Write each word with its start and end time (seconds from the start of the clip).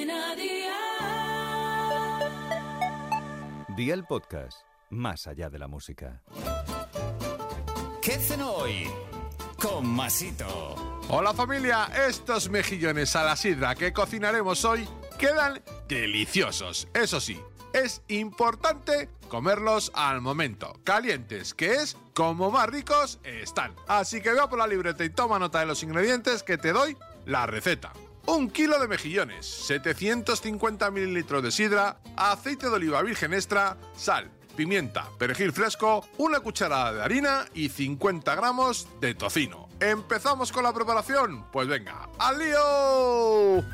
Cadena 0.00 0.34
Dial. 0.34 0.70
Día 3.76 3.94
el 3.94 4.04
podcast, 4.04 4.60
más 4.88 5.26
allá 5.26 5.50
de 5.50 5.58
la 5.58 5.68
música. 5.68 6.22
¿Qué 8.00 8.14
hacen 8.14 8.40
hoy? 8.40 8.88
Con 9.60 9.86
Masito. 9.86 10.74
Hola 11.10 11.34
familia, 11.34 11.90
estos 12.08 12.48
mejillones 12.48 13.14
a 13.14 13.24
la 13.24 13.36
sidra 13.36 13.74
que 13.74 13.92
cocinaremos 13.92 14.64
hoy 14.64 14.88
quedan 15.18 15.60
deliciosos. 15.86 16.88
Eso 16.94 17.20
sí, 17.20 17.38
es 17.74 18.00
importante 18.08 19.10
comerlos 19.28 19.92
al 19.94 20.22
momento, 20.22 20.80
calientes, 20.82 21.52
que 21.52 21.74
es 21.74 21.98
como 22.14 22.50
más 22.50 22.68
ricos 22.68 23.20
están. 23.22 23.74
Así 23.86 24.22
que 24.22 24.32
vea 24.32 24.48
por 24.48 24.60
la 24.60 24.66
libreta 24.66 25.04
y 25.04 25.10
toma 25.10 25.38
nota 25.38 25.60
de 25.60 25.66
los 25.66 25.82
ingredientes 25.82 26.42
que 26.42 26.56
te 26.56 26.72
doy 26.72 26.96
la 27.26 27.46
receta. 27.46 27.92
Un 28.26 28.50
kilo 28.50 28.78
de 28.78 28.86
mejillones, 28.88 29.46
750 29.46 30.90
mililitros 30.90 31.42
de 31.42 31.50
sidra, 31.50 32.00
aceite 32.16 32.66
de 32.66 32.74
oliva 32.74 33.02
virgen 33.02 33.34
extra, 33.34 33.76
sal, 33.96 34.30
pimienta, 34.56 35.08
perejil 35.18 35.52
fresco, 35.52 36.06
una 36.18 36.40
cucharada 36.40 36.92
de 36.92 37.02
harina 37.02 37.46
y 37.54 37.68
50 37.68 38.34
gramos 38.34 38.86
de 39.00 39.14
tocino. 39.14 39.68
¿Empezamos 39.80 40.52
con 40.52 40.64
la 40.64 40.72
preparación? 40.72 41.50
Pues 41.50 41.66
venga, 41.66 42.08
¡al 42.18 42.38
lío! 42.38 43.64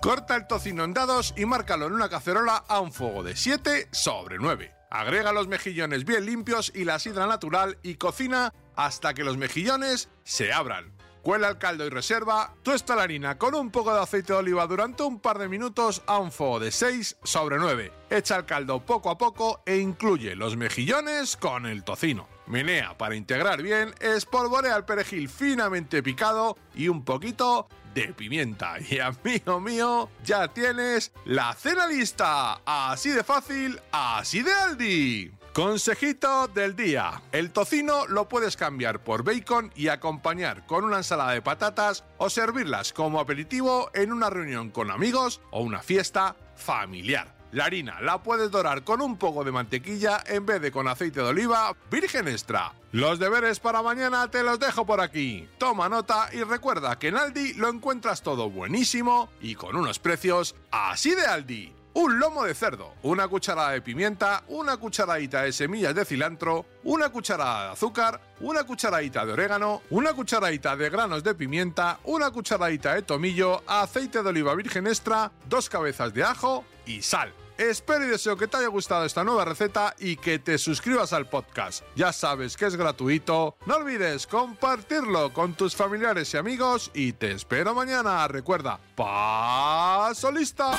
Corta 0.00 0.36
el 0.36 0.46
tocino 0.46 0.84
en 0.84 0.94
dados 0.94 1.34
y 1.36 1.44
márcalo 1.44 1.86
en 1.86 1.92
una 1.92 2.08
cacerola 2.08 2.64
a 2.68 2.80
un 2.80 2.92
fuego 2.92 3.22
de 3.22 3.36
7 3.36 3.88
sobre 3.92 4.38
9. 4.38 4.72
Agrega 4.90 5.32
los 5.32 5.48
mejillones 5.48 6.04
bien 6.04 6.24
limpios 6.24 6.72
y 6.74 6.84
la 6.84 6.98
sidra 6.98 7.26
natural 7.26 7.78
y 7.82 7.96
cocina 7.96 8.54
hasta 8.76 9.12
que 9.12 9.24
los 9.24 9.36
mejillones 9.36 10.08
se 10.24 10.52
abran. 10.52 10.94
Cuela 11.28 11.50
el 11.50 11.58
caldo 11.58 11.84
y 11.84 11.90
reserva, 11.90 12.54
tuesta 12.62 12.96
la 12.96 13.02
harina 13.02 13.36
con 13.36 13.54
un 13.54 13.70
poco 13.70 13.92
de 13.92 14.00
aceite 14.00 14.32
de 14.32 14.38
oliva 14.38 14.66
durante 14.66 15.02
un 15.02 15.20
par 15.20 15.36
de 15.36 15.46
minutos 15.46 16.02
a 16.06 16.16
un 16.16 16.32
fuego 16.32 16.58
de 16.58 16.70
6 16.70 17.18
sobre 17.22 17.58
9. 17.58 17.92
Echa 18.08 18.36
el 18.36 18.46
caldo 18.46 18.82
poco 18.86 19.10
a 19.10 19.18
poco 19.18 19.62
e 19.66 19.76
incluye 19.76 20.34
los 20.34 20.56
mejillones 20.56 21.36
con 21.36 21.66
el 21.66 21.84
tocino. 21.84 22.26
Menea 22.46 22.96
para 22.96 23.14
integrar 23.14 23.60
bien, 23.60 23.94
espolvorea 24.00 24.74
el 24.74 24.86
perejil 24.86 25.28
finamente 25.28 26.02
picado 26.02 26.56
y 26.74 26.88
un 26.88 27.04
poquito 27.04 27.68
de 27.92 28.14
pimienta. 28.14 28.76
Y 28.90 28.98
amigo 28.98 29.60
mío, 29.60 30.08
ya 30.24 30.48
tienes 30.48 31.12
la 31.26 31.52
cena 31.52 31.86
lista. 31.86 32.62
Así 32.64 33.10
de 33.10 33.22
fácil, 33.22 33.78
así 33.92 34.42
de 34.42 34.54
Aldi. 34.54 35.37
Consejito 35.58 36.46
del 36.46 36.76
día. 36.76 37.20
El 37.32 37.50
tocino 37.50 38.06
lo 38.06 38.28
puedes 38.28 38.56
cambiar 38.56 39.02
por 39.02 39.24
bacon 39.24 39.72
y 39.74 39.88
acompañar 39.88 40.64
con 40.66 40.84
una 40.84 40.98
ensalada 40.98 41.32
de 41.32 41.42
patatas 41.42 42.04
o 42.16 42.30
servirlas 42.30 42.92
como 42.92 43.18
aperitivo 43.18 43.90
en 43.92 44.12
una 44.12 44.30
reunión 44.30 44.70
con 44.70 44.92
amigos 44.92 45.40
o 45.50 45.62
una 45.62 45.82
fiesta 45.82 46.36
familiar. 46.54 47.34
La 47.50 47.64
harina 47.64 48.00
la 48.00 48.22
puedes 48.22 48.52
dorar 48.52 48.84
con 48.84 49.00
un 49.00 49.16
poco 49.16 49.42
de 49.42 49.50
mantequilla 49.50 50.22
en 50.28 50.46
vez 50.46 50.62
de 50.62 50.70
con 50.70 50.86
aceite 50.86 51.22
de 51.22 51.26
oliva 51.26 51.74
virgen 51.90 52.28
extra. 52.28 52.72
Los 52.92 53.18
deberes 53.18 53.58
para 53.58 53.82
mañana 53.82 54.30
te 54.30 54.44
los 54.44 54.60
dejo 54.60 54.86
por 54.86 55.00
aquí. 55.00 55.48
Toma 55.58 55.88
nota 55.88 56.28
y 56.32 56.44
recuerda 56.44 57.00
que 57.00 57.08
en 57.08 57.16
Aldi 57.16 57.54
lo 57.54 57.68
encuentras 57.68 58.22
todo 58.22 58.48
buenísimo 58.48 59.28
y 59.40 59.56
con 59.56 59.74
unos 59.74 59.98
precios 59.98 60.54
así 60.70 61.16
de 61.16 61.26
Aldi. 61.26 61.77
Un 61.94 62.18
lomo 62.18 62.44
de 62.44 62.54
cerdo, 62.54 62.94
una 63.02 63.26
cucharada 63.28 63.70
de 63.70 63.82
pimienta, 63.82 64.44
una 64.48 64.76
cucharadita 64.76 65.42
de 65.42 65.52
semillas 65.52 65.94
de 65.94 66.04
cilantro, 66.04 66.66
una 66.84 67.08
cucharada 67.08 67.64
de 67.64 67.72
azúcar, 67.72 68.20
una 68.40 68.64
cucharadita 68.64 69.26
de 69.26 69.32
orégano, 69.32 69.82
una 69.90 70.12
cucharadita 70.12 70.76
de 70.76 70.90
granos 70.90 71.24
de 71.24 71.34
pimienta, 71.34 71.98
una 72.04 72.30
cucharadita 72.30 72.94
de 72.94 73.02
tomillo, 73.02 73.62
aceite 73.66 74.22
de 74.22 74.28
oliva 74.28 74.54
virgen 74.54 74.86
extra, 74.86 75.32
dos 75.48 75.68
cabezas 75.68 76.14
de 76.14 76.22
ajo 76.22 76.64
y 76.86 77.02
sal. 77.02 77.32
Espero 77.58 78.04
y 78.04 78.08
deseo 78.08 78.36
que 78.36 78.46
te 78.46 78.56
haya 78.56 78.68
gustado 78.68 79.04
esta 79.04 79.24
nueva 79.24 79.44
receta 79.44 79.92
y 79.98 80.14
que 80.14 80.38
te 80.38 80.58
suscribas 80.58 81.12
al 81.12 81.28
podcast. 81.28 81.82
Ya 81.96 82.12
sabes 82.12 82.56
que 82.56 82.66
es 82.66 82.76
gratuito. 82.76 83.56
No 83.66 83.74
olvides 83.74 84.28
compartirlo 84.28 85.32
con 85.32 85.54
tus 85.54 85.74
familiares 85.74 86.32
y 86.34 86.36
amigos 86.36 86.92
y 86.94 87.14
te 87.14 87.32
espero 87.32 87.74
mañana. 87.74 88.28
Recuerda, 88.28 88.78
paso 88.94 90.30
lista. 90.30 90.78